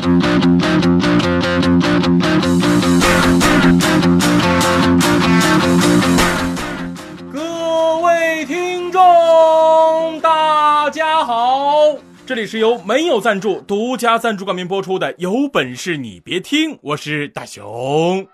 [0.00, 0.08] 各
[7.98, 18.26] 位听众，大家好，这里是由没有赞助、独家赞助冠名播出的《有本事你别听》，我是大熊。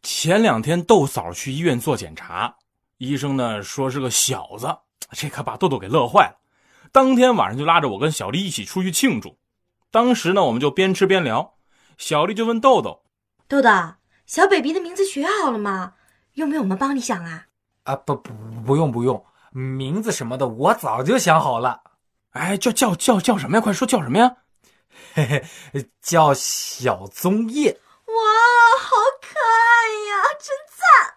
[0.00, 2.54] 前两天豆嫂去医院做检查，
[2.98, 4.68] 医生呢说是个小子，
[5.12, 6.40] 这可把豆豆给乐坏了。
[6.92, 9.38] 当天晚上就拉着我跟小丽一起出去庆祝。
[9.90, 11.54] 当时呢，我们就边吃边聊，
[11.98, 13.02] 小丽就问豆豆
[13.48, 13.70] ：“豆豆，
[14.26, 15.94] 小 baby 的名字学好了吗？
[16.34, 17.46] 用不用我们帮你想啊
[17.84, 18.32] ？”“啊，不不
[18.64, 21.82] 不用不用，名字什么的我早就想好了。
[22.32, 23.60] ”“哎，叫叫叫叫什么呀？
[23.60, 24.36] 快说叫什么呀
[25.14, 27.80] ？”“嘿嘿，叫小棕叶。
[28.06, 28.14] ”“哇，
[28.78, 31.14] 好可爱呀，真赞！”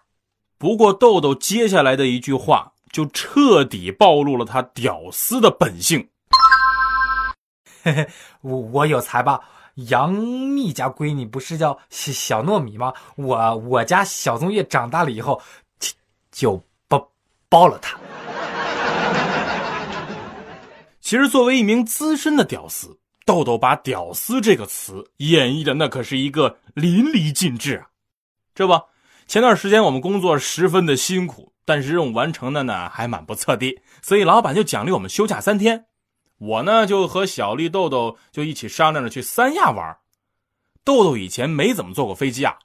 [0.58, 2.72] 不过豆豆接下来的一句话。
[2.90, 6.08] 就彻底暴露了他屌丝的本性。
[7.82, 8.08] 嘿嘿，
[8.42, 9.40] 我我有才吧？
[9.88, 12.92] 杨幂家闺女不是叫小小糯米吗？
[13.16, 15.40] 我我家小棕叶长大了以后，
[15.78, 15.92] 就
[16.30, 17.10] 就包
[17.48, 17.98] 包了他。
[21.00, 27.86] 其实，作为一名资深的屌丝，豆豆把“屌丝”这个词演绎的那可是一个淋漓尽致啊！
[28.54, 28.74] 这不，
[29.30, 31.52] 前段时间我们工作十分的辛苦。
[31.64, 35.84] 但是任务完成的呢还蛮不错的，所以老板就奖励我们休假三天。
[36.38, 39.96] 我呢就和小丽、豆豆就一起商量着去三亚玩。
[40.84, 42.56] 豆豆以前没怎么坐过飞机啊，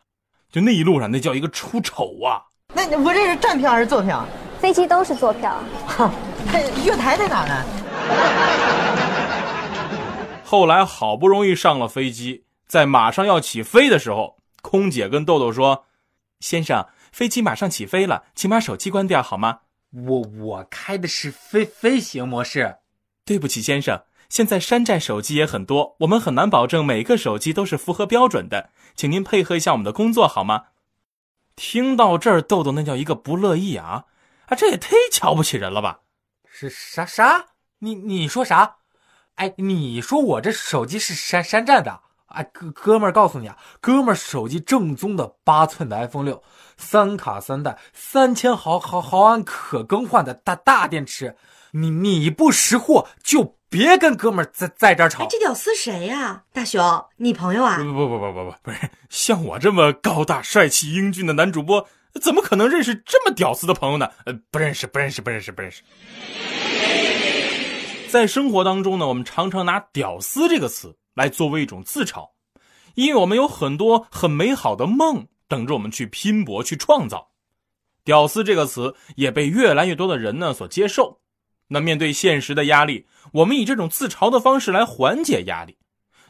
[0.51, 2.41] 就那一路上那叫一个出丑啊！
[2.73, 4.27] 那我这是站票还是坐票？
[4.59, 5.55] 飞机都是坐票。
[5.85, 6.11] 哈，
[6.83, 7.63] 月台在哪呢？
[10.43, 15.85] 后来好不容易上了飞机，在马上要起飞的时候，空姐跟豆豆说
[16.39, 19.59] ：“先生。”飞机马上起飞了，请把手机关掉好吗？
[19.91, 22.79] 我我开的是飞飞行模式。
[23.23, 30.65] 对不起，先生，现在山寨手机也很多，我们很难保证每个手机都是符合标准的，请您配合一下我们的工作好吗？
[31.55, 34.07] 听到这儿，豆豆那叫一个不乐意啊！
[34.47, 36.01] 啊，这也忒瞧不起人了吧？
[36.45, 37.45] 是啥啥？
[37.79, 38.75] 你你说啥？
[39.35, 42.01] 哎，你说我这手机是山山寨的？
[42.35, 46.43] 哎，哥哥们儿，告诉你啊，哥们儿手机正宗的八寸的 iPhone 六，
[46.77, 51.35] 三卡三待，三千毫毫毫安可更换的大大电池。
[51.71, 55.25] 你你不识货就别跟哥们儿在在这儿吵。
[55.29, 56.43] 这屌丝谁呀？
[56.53, 57.77] 大雄，你朋友啊？
[57.77, 61.87] 不不不不不不不是，像我这么高大帅气英俊的男主播，
[62.21, 64.09] 怎么可能认识这么屌丝的朋友呢？
[64.25, 65.83] 呃，不认识，不认识，不认识，不认识。
[68.09, 70.95] 在生活当中呢，我们常常拿“屌丝”这个词。
[71.15, 72.29] 来作为一种自嘲，
[72.93, 77.31] 因为我们有很多很美好的梦等着我们去拼搏去创造。
[78.03, 81.21] 屌丝这个词也被越来越多的人呢所接受。
[81.69, 85.79] 那面对现实的压力，我们以这种自嘲的方式来缓解压力。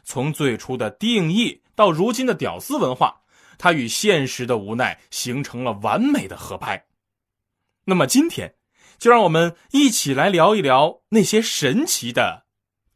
[0.02, 3.22] 从最初的定义到如今的屌丝文化，
[3.58, 6.86] 它与现实的无奈形成了完美的合拍。
[7.84, 8.54] 那么今天，
[8.98, 12.46] 就让我们一起来聊一聊那些神奇的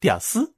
[0.00, 0.54] 屌丝。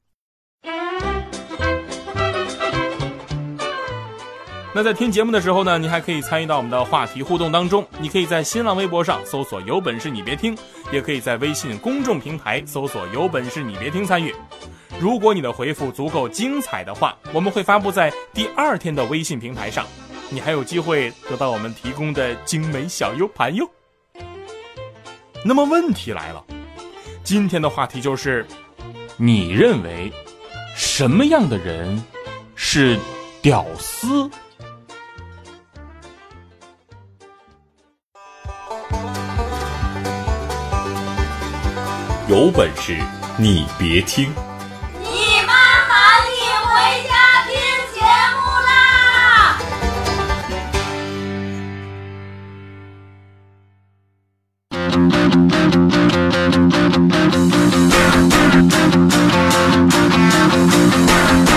[4.74, 7.86] 那在听节目的时候呢，你还可以参与到我们的话题互动当中。
[8.00, 10.56] 你可以在新浪微博上搜索“有本事你别听”，
[10.90, 14.34] 也可以在微信公众平台搜索“有本事你别听”参与。
[14.98, 19.84] 如果你的回复足够精彩的话，我们会发布在第二天的微信平台上，
[20.30, 23.68] 你还有机会得到我们提供的精美小 U 盘哟。
[25.44, 26.42] 那么问题来了，
[27.22, 28.46] 今天的话题就是，
[29.18, 30.10] 你认为
[30.74, 32.02] 什么样的人
[32.54, 32.98] 是
[33.42, 34.30] 屌丝？
[42.32, 42.96] 有本事
[43.38, 44.32] 你别听！
[45.02, 45.06] 你
[45.46, 46.72] 妈喊你回
[47.06, 47.12] 家
[47.44, 47.52] 听
[47.92, 48.00] 节
[48.32, 48.72] 目啦！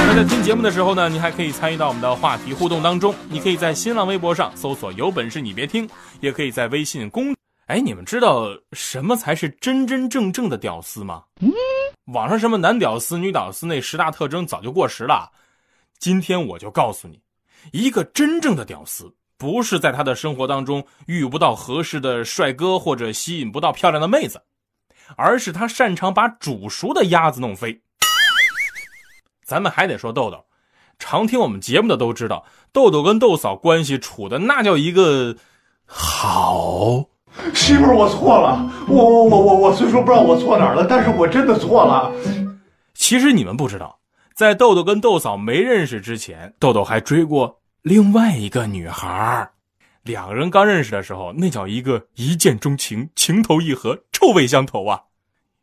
[0.06, 3.16] 那在听节目的时候呢，你还可以参与到我们的话题互动当中。
[3.30, 5.90] 你可以在新浪微博上搜索“有本事你别听”，
[6.20, 7.34] 也可以在微信公。
[7.68, 11.24] 哎，你们知道什么才是真真正正的屌丝吗？
[11.42, 11.52] 嗯，
[12.14, 15.32] 网上什么男屌丝、女屌丝那十大特征早就过时了。
[15.98, 17.20] 今天我就告诉你，
[17.72, 24.40] 一个真正的屌丝，不是在他的生活当中遇不到合适的帅哥或者吸引不到漂亮的妹子，
[25.16, 27.82] 而是他擅长把煮熟的鸭子弄飞。
[29.44, 30.46] 咱们还得说豆豆，
[31.00, 35.36] 常听我们节目的都知道，豆豆跟豆嫂关系处的那叫一个
[35.88, 37.06] 好。
[37.54, 42.12] 媳妇儿，我错了，我我我我我虽说不知道我错哪儿了，但是我真的错了。
[42.94, 44.00] 其实你们不知道，
[44.34, 49.50] 在豆豆跟豆嫂没认识之前，豆豆还追过另外一个女孩
[50.04, 55.02] 两个人刚认识的时候，那叫一个一见钟情、情投意合、臭味相投啊！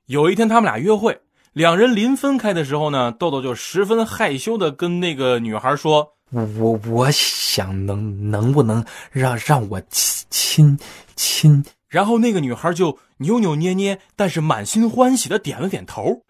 [0.06, 1.20] 有一天他们俩约会，
[1.52, 10.78] 两人临分开的时候呢，豆豆就十分害羞的跟那个女孩说：“我我我想能能不能让让我亲亲。”
[11.14, 16.22] 亲，然后那个女孩就扭扭捏捏，但是满心欢喜的点了点头。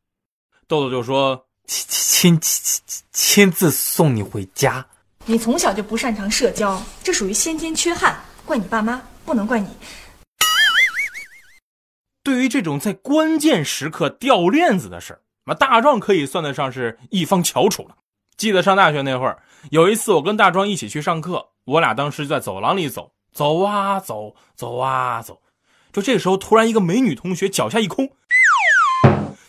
[0.67, 2.83] 豆豆就说：“亲亲亲
[3.13, 4.87] 亲自送你回家。
[5.25, 9.69] 你从小就不擅长社交，这属于先天缺憾，怪你爸妈，不能怪你。”
[12.23, 17.97] 对于这种在关键时刻掉链子的事那大壮可以算得上是一方翘楚了。
[18.43, 19.41] 记得上大学那会儿，
[19.71, 23.13] 有一次我跟大壮一起去上课，我俩当时在走廊里走。
[23.31, 25.41] 走啊走，走啊走，
[25.93, 28.11] 就这时候，突然一个美女同学脚下一空，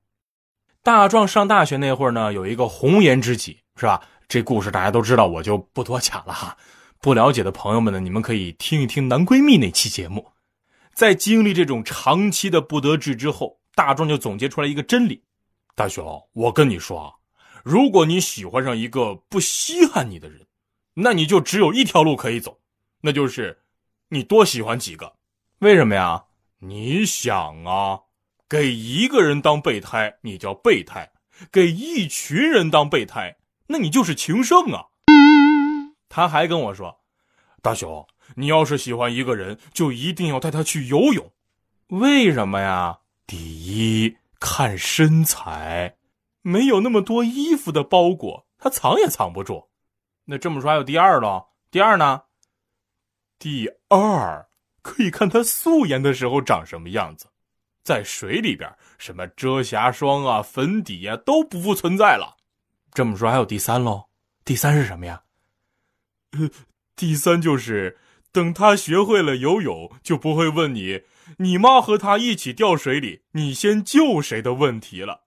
[0.82, 4.02] 大壮上大学那会儿呢，有一个红颜知己，是吧？
[4.26, 6.56] 这故事大家都知道，我就不多讲了哈。
[7.00, 10.33] 不了解的朋友们呢，你们可以听一听男闺蜜那期节目。
[10.94, 15.22] 在经历这种长期的不得志之后，大壮就总结出来一个真理：
[15.74, 17.12] 大雄，我跟你说啊，
[17.62, 20.40] 如果你喜欢上一个不稀罕你的人。
[20.96, 22.56] 那你就只有一条路可以走，
[23.00, 23.64] 那就是，
[24.10, 25.16] 你多喜欢几个，
[25.58, 26.26] 为什么呀？
[26.60, 27.98] 你想啊，
[28.48, 31.04] 给一个人当备胎，你叫备胎；
[31.50, 33.36] 给一群人当备胎，
[33.66, 34.86] 那你就是情圣啊。
[36.08, 36.96] 他还跟我说，
[37.60, 41.32] 大雄，你要是喜欢一个人，就一定要带他去游泳，
[41.88, 43.00] 为什么呀？
[43.26, 45.96] 第一，看身材，
[46.42, 49.68] 没有那么多衣服的包裹，他藏也藏不住。
[50.26, 51.46] 那这么说还有第二喽？
[51.70, 52.22] 第二呢？
[53.38, 54.46] 第二
[54.82, 57.26] 可以看他素颜的时候长什么样子，
[57.82, 62.36] 在水里边，什么遮瑕霜啊、粉底呀都不复存在了。
[62.92, 64.04] 这么说还有第三喽？
[64.44, 65.22] 第三是什么呀？
[66.32, 66.48] 呃，
[66.96, 67.98] 第三就是
[68.34, 71.02] 等他学会了游泳，就不会问你
[71.38, 75.20] 你妈和他一起掉水里，你先救谁的问题了。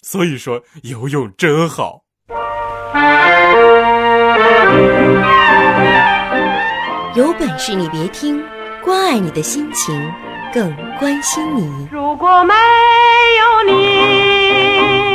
[0.00, 2.04] 所以说游泳真好。
[7.14, 8.42] 有本事你别听，
[8.82, 9.94] 关爱你的心情，
[10.54, 11.86] 更关心你。
[11.92, 12.54] 如果没
[13.38, 15.05] 有你，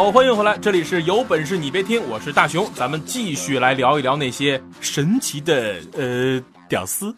[0.00, 7.14] 好，欢迎回来，这里是有本事你别听，我是大熊，咱们继续来聊一聊那些神奇的呃屌丝。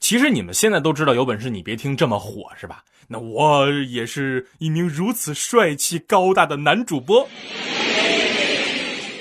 [0.00, 2.82] 其实你们现在都知道，有本事你别听这么火是吧？
[3.06, 7.22] 那我也是一名如此帅气高大的男主播。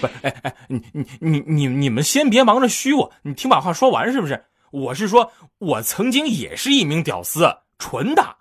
[0.02, 4.46] 不，哎哎，你你你你你们先别忙着虚我，你听把话说完是不是？
[4.72, 8.38] 我是说，我曾经也是一名屌丝，纯的。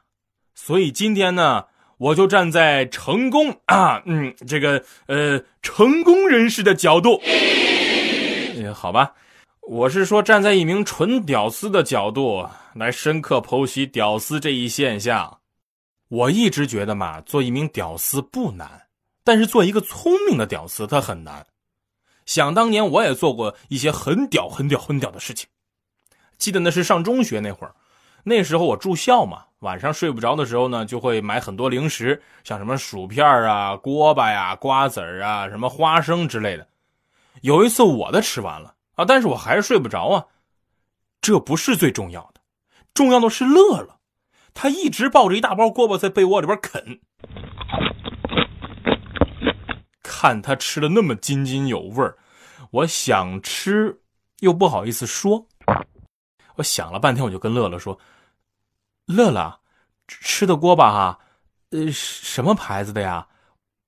[0.54, 1.66] 所以今天呢，
[1.98, 7.20] 我就站在成功 啊，嗯，这个呃成功人士的角度，
[8.54, 9.12] 也好吧。
[9.62, 15.38] 我是说，站在一名纯屌丝的角度来深刻剖析屌丝这一现象。
[16.08, 18.86] 我一直觉得嘛，做一名屌丝不难，
[19.22, 21.44] 但是做一个聪明的屌丝他很难。
[22.24, 25.46] 想当年，我也做过一些很屌、很屌、很屌的事情。
[26.38, 27.74] 记得那是上中学那会儿，
[28.28, 36.68] 那时候我住校嘛，晚上睡不着的时候呢，就会买很多零食，像什么薯片啊、锅巴呀、瓜子啊、什么花生之类的。
[37.40, 38.74] 有一次我的吃完了。
[38.98, 39.04] 啊！
[39.06, 40.26] 但是我还是睡不着啊，
[41.20, 42.40] 这不是最重要的，
[42.92, 44.00] 重要的是乐乐，
[44.52, 46.98] 他一直抱着一大包锅巴在被窝里边啃。
[50.02, 52.18] 看他吃的那么津津有味儿，
[52.72, 54.00] 我想吃
[54.40, 55.46] 又不好意思说。
[56.56, 57.96] 我想了半天，我就跟乐乐说
[59.08, 59.60] ：“乐乐，
[60.06, 61.18] 吃的锅巴哈，
[61.70, 63.28] 呃，什么牌子的呀？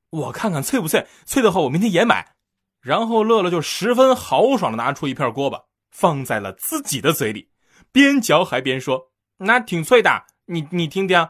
[0.09, 2.37] 我看看脆不脆，脆的话我明天也买。”
[2.81, 7.51] 然后乐乐就十分豪爽的拿出一片锅巴，放在了自己的嘴里，
[7.93, 9.13] 边嚼还边说
[9.45, 11.29] ：“那挺脆的，你你听听。”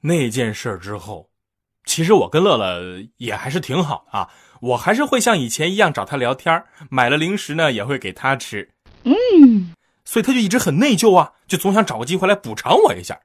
[0.00, 1.28] 那件事之后，
[1.84, 4.30] 其实我跟乐乐也还是挺好的啊。
[4.62, 8.71] 我还是会像以前一样找他聊天，买了零食呢也会给他吃。
[9.04, 13.20] 嗯，所以他就一直很内疚啊，就总想找个机会来补偿我一下。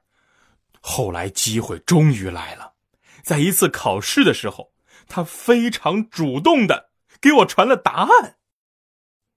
[0.80, 2.74] 后来机会终于来了，
[3.22, 4.72] 在一次考试的时候，
[5.06, 8.36] 他非常主动的给我传了答案。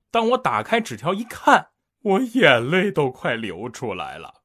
[0.10, 1.70] 当我打开纸条一看，
[2.02, 4.42] 我眼泪都快流出来了。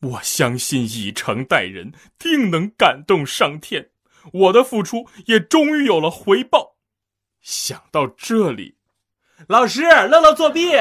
[0.00, 3.90] 我相信以诚待人，定能感动上天。
[4.32, 6.76] 我的付出也终于有了回报。
[7.40, 8.75] 想到这里，
[9.48, 10.72] 老师，乐乐作弊。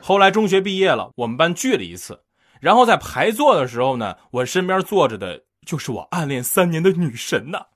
[0.00, 2.22] 后来中学毕业了，我们班聚了一次，
[2.60, 7.66] 然后在排座的时候呢，我身边坐着的就是我暗恋三年的女神呐。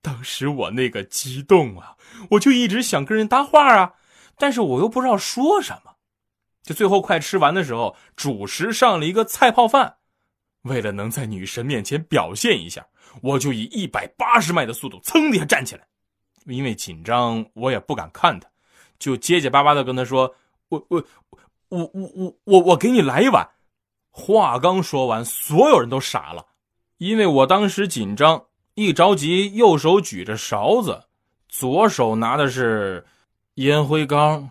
[0.00, 1.96] 当时我那个激动啊，
[2.32, 3.94] 我就一直想跟人搭话啊，
[4.38, 5.94] 但是我又不知道说什么。
[6.62, 9.96] 就最后快吃完的时候，主食上了一个菜泡饭，
[10.62, 12.86] 为了能在女神面前表现一下。
[13.22, 15.84] 我就以一百八十迈的速度噌的一下站起来，
[16.44, 18.48] 因为紧张，我也不敢看他，
[18.98, 20.32] 就结结巴巴的跟他说
[20.68, 21.02] ：“我我
[21.70, 23.48] 我我我我我给你来一碗。”
[24.12, 26.46] 话刚说完，所有人都傻了，
[26.98, 31.04] 因为我当时紧张，一着急，右手举着勺子，
[31.48, 33.06] 左手拿的是
[33.54, 34.50] 烟灰缸。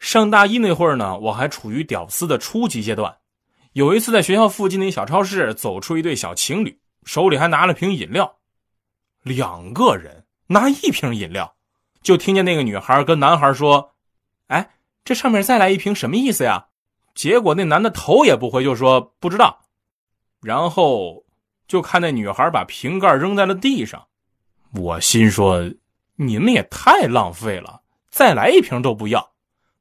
[0.00, 3.16] 上大一那会儿呢，我还处于屌丝的初级阶段。
[3.72, 6.80] 有一次在学校附近的一小超市，走出一对小情侣。
[7.04, 8.36] 手里还拿了瓶饮料，
[9.22, 11.56] 两个人拿一瓶饮料，
[12.02, 13.94] 就听见那个女孩跟男孩说
[14.48, 14.72] ：“哎，
[15.02, 16.66] 这上面再来一瓶什么意思呀？”
[17.14, 19.64] 结果那男的头也不回就说不知道，
[20.42, 21.24] 然后
[21.66, 24.06] 就看那女孩把瓶盖扔在了地上。
[24.74, 25.72] 我心说
[26.16, 29.32] ：“你们也太浪费了，再来一瓶都不要。”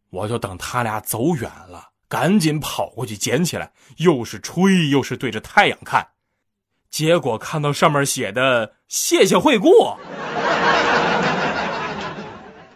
[0.10, 6.06] 我就等他俩走远了，赶紧跑过去捡起来，又是吹又是对着太阳看。
[6.90, 9.70] 结果看到上面写的“谢谢惠顾”。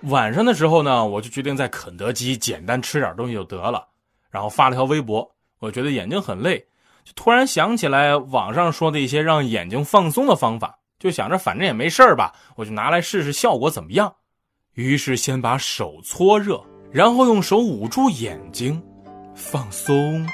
[0.04, 3.88] 晚上的时候呢，我就决定在肯德基简单吃点东西就得了，
[4.30, 5.28] 然后发了条微博。
[5.60, 6.60] 我觉得眼睛很累，
[7.04, 14.14] 就突然想起来网上说的一些让眼睛放松的方法，就想着反正也没事吧，我就拿来试试效果怎么样。
[14.74, 16.62] 于是先把手搓热，
[16.92, 18.84] 然后用手捂住眼睛，
[19.36, 20.28] 放松，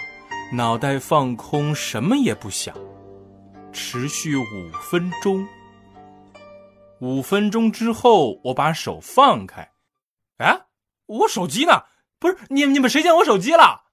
[0.53, 2.75] 脑袋放空，什么也不想。
[3.71, 5.47] 持续五分钟。
[6.99, 9.69] 五分钟之后，我把手放开。
[10.37, 10.61] 哎，
[11.05, 11.83] 我手机呢？
[12.19, 13.83] 不是你你们谁捡我手机了？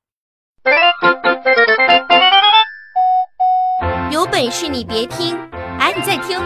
[4.10, 5.38] 有本事你别听！
[5.78, 6.40] 哎，你再听，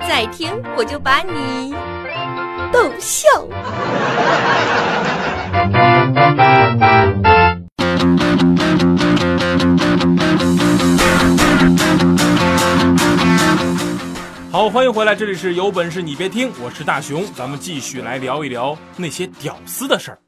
[0.00, 1.74] 再听我就把你
[2.72, 3.28] 逗笑。
[14.52, 20.20] 好，欢迎回来，这里是有本事你别听，我是大熊，咱们继续来聊一聊那些屌丝的事儿。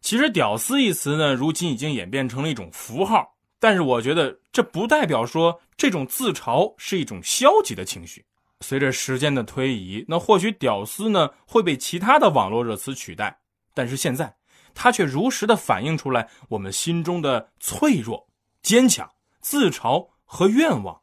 [0.00, 8.24] 其实“屌丝”一词呢，如今已经演变成了一种符号，但是我觉得这不代表说这种自嘲是一种消极的情绪。
[8.62, 13.38] 随着时间的推移，那或许“屌丝”呢会被其他的网络热词取代，
[13.74, 14.34] 但是现在
[14.74, 18.26] 它却如实的反映出来我们心中的脆弱、
[18.60, 19.08] 坚强、
[19.40, 21.02] 自嘲和愿望。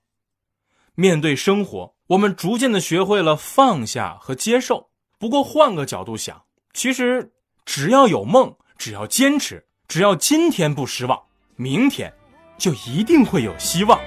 [0.94, 1.96] 面对生活。
[2.08, 4.88] 我们逐渐的学会了放下和接受。
[5.20, 6.42] 不过换个角度想，
[6.74, 7.34] 其实
[7.66, 11.22] 只要有梦，只要坚持，只要今天不失望，
[11.58, 12.14] 明天
[12.58, 14.00] 就一定会有希望。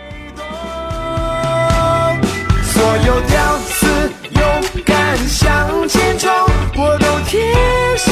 [2.62, 3.87] 所有屌丝
[4.30, 6.30] 勇敢向前冲，
[6.76, 7.52] 我都贴
[7.99, 8.10] 上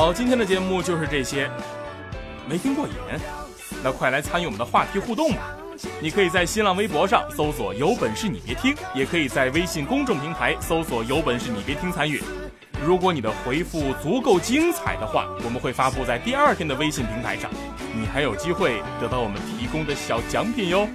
[0.00, 1.46] 好，今天的节目就是这些。
[2.48, 2.94] 没听过瘾？
[3.84, 5.54] 那快来参与我们的话题互动吧！
[6.00, 12.22] 你可以在新浪微博上搜索“有本事你别听”，也可以在微信公众平台搜索“有本事你别听”参与。
[12.82, 17.50] 如果你的回复足够精彩的话，我们会发布在第二天的微信平台上，
[17.94, 20.88] 你还有机会得到我们提供的小奖品哟。